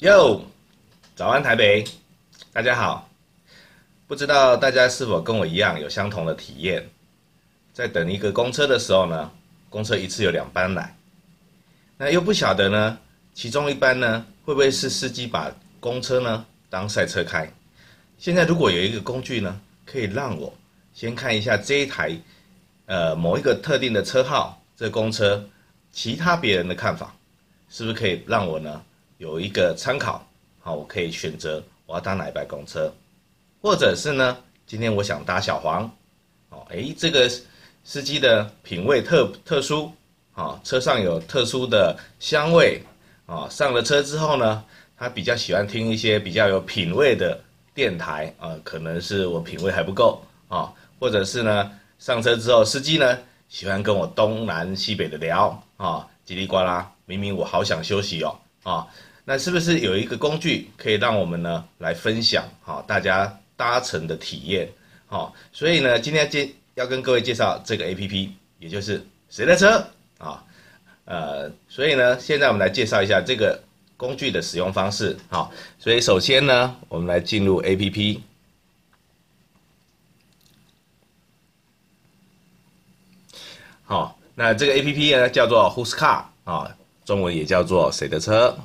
[0.00, 0.42] 哟，
[1.14, 1.82] 早安台北，
[2.52, 3.08] 大家好。
[4.06, 6.86] 不知道大家是否跟我一样有相同的体验？
[7.72, 9.32] 在等一个公车的时候呢，
[9.70, 10.94] 公车一次有两班来，
[11.96, 12.98] 那又不晓得呢，
[13.32, 17.50] 其中一班呢会不会是司机把公车呢当赛车开？
[18.18, 20.52] 现在如果有一个工具呢，可以让我
[20.92, 22.14] 先看一下这一台，
[22.84, 25.42] 呃，某一个特定的车号，这公车，
[25.90, 27.16] 其他别人的看法，
[27.70, 28.82] 是不是可以让我呢？
[29.18, 30.26] 有一个参考，
[30.60, 32.92] 好，我可以选择我要搭哪一班公车，
[33.62, 35.90] 或者是呢，今天我想搭小黄，
[36.50, 37.30] 哦，诶，这个
[37.82, 39.90] 司机的品味特特殊，
[40.34, 42.82] 啊，车上有特殊的香味，
[43.24, 44.62] 啊，上了车之后呢，
[44.98, 47.40] 他比较喜欢听一些比较有品味的
[47.74, 50.70] 电台，啊，可能是我品味还不够，啊，
[51.00, 58.86] 或者是呢，上车之后司机呢喜欢跟我东南西北的聊，啊，叽里呱啦，明明我好想休息哦，啊。
[59.28, 64.68] 那是不是有一个工具可以让我们呢来分享好大家搭乘的体验
[65.08, 65.34] 好？
[65.52, 69.84] 所以呢，今天介要跟各位介绍这个 APP，也就是谁的车
[70.18, 70.44] 啊？
[71.06, 73.60] 呃，所以呢，现在我们来介绍一下这个
[73.96, 75.52] 工具的使用方式好。
[75.76, 78.20] 所以首先呢，我们来进入 APP。
[83.82, 88.56] 好，那这个 APP 呢叫做 Who's Car 啊，中文也叫做谁的车。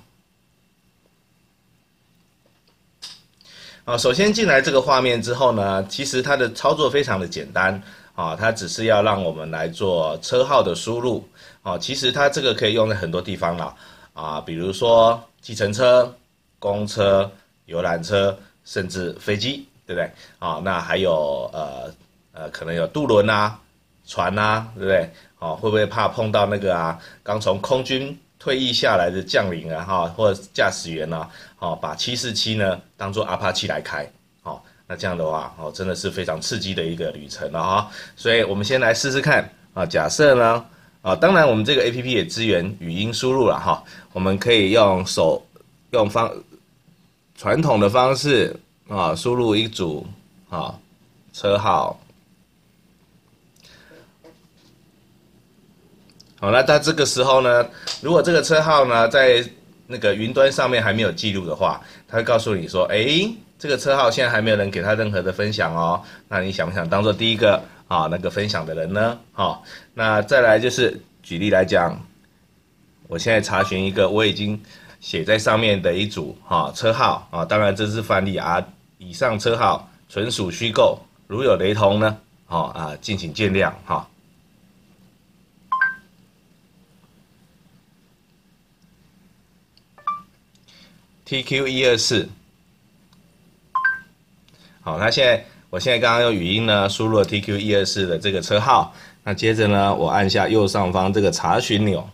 [3.92, 7.84] 啊，首先进来这个画面之后呢，其实它的操作非常的简单
[8.16, 11.28] 啊，它只是要让我们来做车号的输入
[11.62, 13.76] 啊，其实它这个可以用在很多地方了
[14.14, 16.10] 啊，比如说计程车、
[16.58, 17.30] 公车、
[17.66, 20.10] 游览车，甚至飞机，对不对？
[20.40, 21.94] 啊，那还有呃
[22.32, 23.60] 呃，可能有渡轮啊、
[24.08, 25.12] 船啊，对不对？
[25.38, 34.12] 啊，会不会怕碰到那个啊，刚从空军退役下来的将领啊，哈，或者驾驶员呢，好，把七四七呢当做阿帕奇来开，
[34.42, 37.92] 好，那这样的话，哦，真的是非常刺激的一个旅程了哈。
[38.16, 39.86] 所以我们先来试试看啊。
[39.86, 40.66] 假设呢，
[41.04, 43.84] 啊，当然我们这个 APP 也支援语音输入了哈。
[44.12, 45.46] 我们可以用手
[45.92, 46.34] 用方
[47.38, 50.04] 传统的方式啊，输入一组
[50.50, 50.74] 啊
[51.32, 52.01] 车号。
[56.42, 57.64] 好，那在这个时候呢，
[58.02, 59.48] 如果这个车号呢在
[59.86, 66.02] 那个云端上面还没有记录的话，他会告诉你说，诶，这个车号现在还没有人给他任何的分享哦。
[66.28, 69.20] 那你想不想当做第一个啊那个分享的人呢？
[69.34, 69.64] 好，
[69.94, 71.96] 那再来就是举例来讲，
[73.08, 74.60] 我现在查询一个我已经
[75.00, 78.60] 写在上面的一组哈车号啊，当然这是范例啊，
[78.98, 80.98] 以上车号纯属虚构，
[81.28, 84.08] 如有雷同呢，好啊，敬请见谅哈。
[91.32, 92.28] TQ 一二四，
[94.82, 98.94] 好，那现在我现在刚刚用语音呢输入了 TQ 一二四的这个车号，
[99.24, 102.06] 那接着呢，我按下右上方这个查询钮，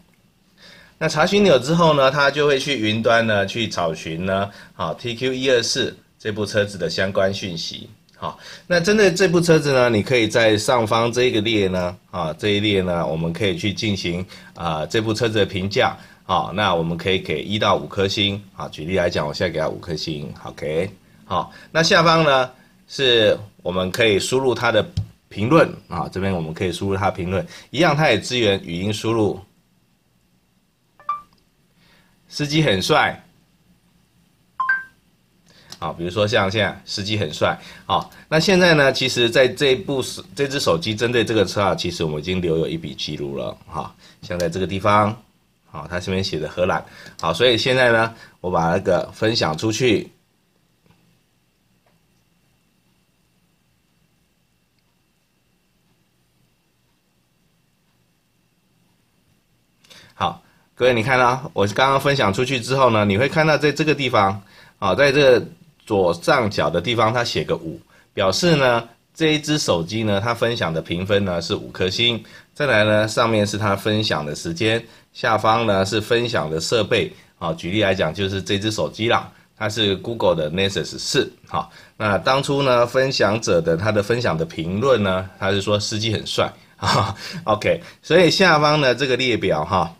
[1.00, 14.24] 那查询钮之后呢，它就会去云端呢去找寻呢，好 TQ 一二四这部车子的相关讯息，好，那针对这部车子呢，你可以在上方这个列呢，啊这一列呢，我们可以去进行
[14.54, 15.98] 啊这部车子的评价。
[16.28, 18.44] 好，那我们可以给一到五颗星。
[18.54, 20.30] 好，举例来讲，我现在给他五颗星。
[20.44, 20.92] OK，
[21.24, 22.52] 好，那下方呢
[22.86, 24.86] 是我们可以输入他的
[25.30, 29.40] 评论啊，这边我们可以输入他评论，一样，他也支援语音输入。
[32.28, 33.24] 司机很帅，
[35.80, 37.58] 好，比如说像现在司机很帅。
[37.86, 40.04] 好，那现在呢，其实在这部
[40.36, 43.58] 这只手机针对这个车啊，其实我们已经留有一笔记录了。
[43.66, 45.18] 哈，像在这个地方。
[45.78, 46.84] 好，它这边写的荷兰，
[47.22, 50.10] 好，所以现在呢，我把那个分享出去。
[60.16, 60.42] 好，
[60.74, 64.42] 各位你看到，我刚刚分享出去之后呢，你会看到在这个地方，
[64.80, 65.48] 啊，在这个
[65.86, 67.80] 左上角的地方，它写个五，
[68.16, 72.26] 表示呢，这一只手机呢，它分享的评分呢是五颗星。
[72.58, 74.84] 再来呢，上面是它分享的时间。
[75.14, 87.16] 下方呢是分享的设备，啊，举例来讲就是这只手机啦，它是 Google 的 Nexus 4，好，那当初呢分享者的他的分享的评论呢，他是说司机很帅，哈，
[87.46, 89.94] OK，所以下方呢这个列表哈，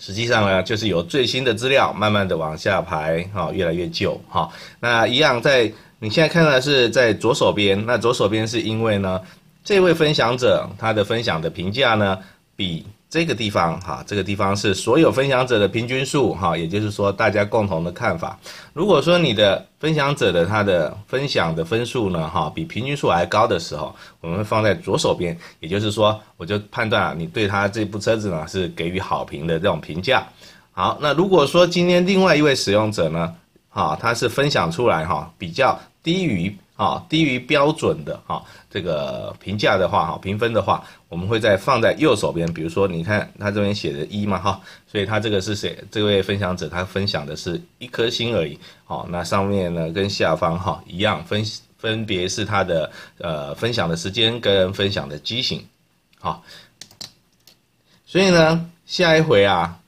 [0.00, 4.50] 实际上呢就是由最新的资料慢慢的往下排，哈，越来越旧，哈，
[4.80, 9.20] 那一样在你现在看到的是在左手边，那左手边是因为呢
[9.64, 12.18] 这位分享者他的分享的评价呢
[12.56, 12.84] 比。
[13.12, 18.38] 这个地方哈，这个地方是所有分享者的平均数哈，也就是说大家共同的看法。
[18.72, 30.26] 如果说你的分享者的他的分享的分数呢哈，比平均数还高的时候，我们会放在左手边，也就是说我就判断啊，你对他这部车子呢是给予好评的这种评价。
[30.70, 33.34] 好，那如果说今天另外一位使用者呢，
[33.68, 36.56] 哈，他是分享出来哈比较低于。
[36.74, 42.50] 啊，低于标准的哈，这个评价的话哈，评分的话，我们会再放在右手边。
[42.52, 44.60] 比如说，你看他这边写的一嘛哈，
[44.90, 45.78] 所以他这个是谁？
[45.90, 48.58] 这位分享者他分享的是一颗星而已。
[48.84, 51.44] 好，那上面呢跟下方哈一样，分
[51.76, 55.64] 分别是他的呃分享的时间跟分享的机型。
[56.18, 56.42] 好，
[58.06, 59.78] 所以呢，下一回啊，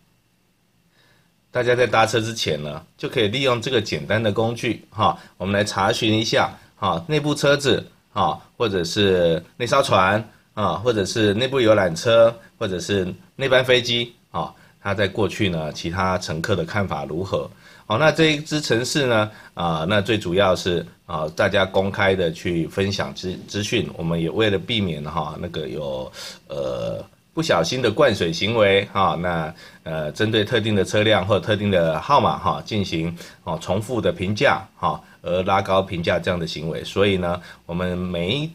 [1.50, 6.56] 大家在搭车之前呢，就可以利用这个简单的工具哈，我们来查询一下。
[6.84, 7.82] 啊，内部车子
[8.12, 10.22] 啊，或者是那艘船
[10.52, 14.52] 啊，或者是内部游览车，或者是那班飞机啊，
[14.82, 17.48] 它在过去呢，其他乘客的看法如何？
[17.86, 26.12] 好，那这一支城市呢，啊，那最主要是啊，大家公开的去分享资资讯，我们也为了避免哈，那个有
[26.48, 27.02] 呃。
[27.34, 29.52] 不小心的灌水行为，哈，那
[29.82, 38.50] 呃，针对特定的车辆或特定的号码，哈，进行哦重复的评价，哈，而拉高评价这样的行为，所以呢，我们每一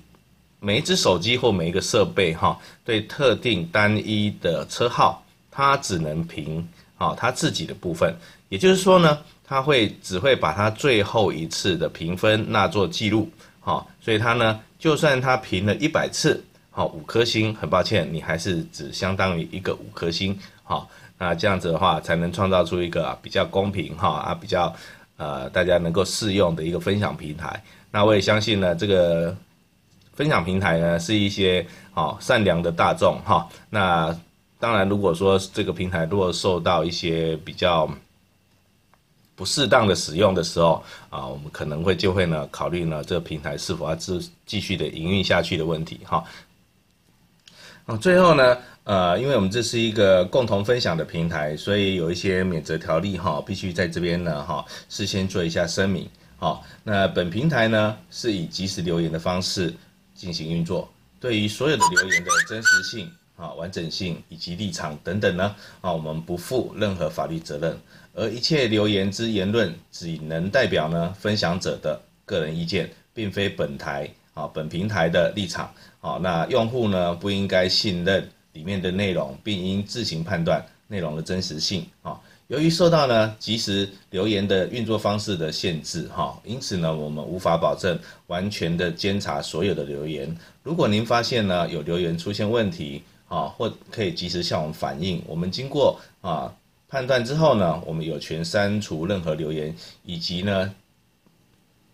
[0.61, 5.21] 每一只手机或每一个设备，哈，对特定单一的车号，
[5.51, 6.65] 它只能评，
[6.97, 8.15] 啊，它自己的部分，
[8.47, 13.29] 也就是说呢，它会只会把它最后一次的评分纳做记录，
[13.59, 16.41] 好，所以它呢，就算它评了一百次。
[16.71, 20.37] 好，五颗星，很抱歉，你还是只相当于一个五颗星。
[20.63, 24.73] 好，那这样子的话，才能创造出一个比较公平哈啊，比较
[25.17, 27.61] 呃大家能够适用的一个分享平台。
[27.91, 29.35] 那我也相信呢，这个
[30.13, 33.49] 分享平台呢，是一些好善良的大众哈。
[33.69, 34.15] 那
[34.59, 37.89] 当然，如果说这个平台如果受到一些比较
[39.35, 46.23] 不适当的使用的时候啊，我们可能会就会呢考虑呢这个平台是否要继继续的营运下去的问题哈。
[47.97, 56.07] 最后呢，呃，因为我们这是一个共同分享的平台，所以有一些免责条例哈，必须在这边呢哈事先做一下声明。
[56.37, 59.73] 好，那本平台呢是以即时留言的方式
[60.13, 60.87] 进行运作，
[61.19, 67.77] 对于所有的留言的真实性啊、完整性以及立场等等呢，啊，我们不负任何法律责任，
[68.13, 74.09] 而一切留言之言论只能代表呢分享者的个人意见，并非本台。
[74.35, 75.69] 啊，本平台的立场，
[76.01, 81.85] 好，那用户呢不应该信任里面的内容，并应自行判断内容的真实性。
[82.01, 90.33] 啊，由于受到呢即时留言的运作方式的限制，哈，因此呢我们无法保证完全的监察所有的留言。
[90.63, 96.55] 如果您发现呢有留言出现问题，啊，或可以及时向我们反映，我们经过啊
[96.87, 99.75] 判断之后呢，我们有权删除任何留言，
[100.05, 100.73] 以及呢。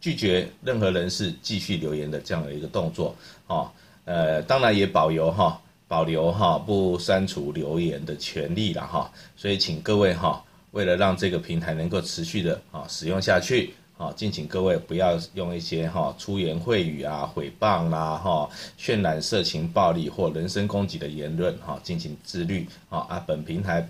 [0.01, 3.15] 拒绝任何人士继续留言的这样的一个动作，
[3.47, 3.73] 啊，
[4.05, 18.49] 呃，当然也保留哈，保留哈不删除留言的权利了哈，所以请各位哈，为了让这个平台能够持续的啊使用下去，啊，敬请各位不要用一些哈粗言秽语啊、诽谤啦、哈
[18.79, 23.87] 渲染色情暴力或人身攻击的言论哈进行自律啊，啊，本平台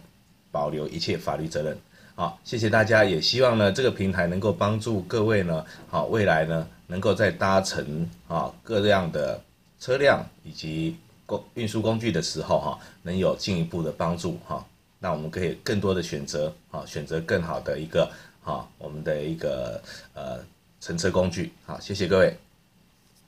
[0.52, 1.78] 保留一切法律责任。
[2.16, 9.42] 好，谢谢大家，也希望呢这个平台能够帮助各位呢，好未来呢能够在搭乘啊各样的
[9.86, 14.66] 车辆以及工运输工具的时候哈，能有进一步的帮助哈，
[14.98, 18.12] 那我们可以更多的选择啊，选择更好的一个
[18.44, 19.80] 啊我们的一个
[20.16, 20.44] 呃
[20.82, 22.36] 乘车工具，好，谢谢各位。